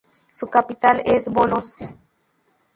[0.33, 1.75] Su capital es Volos.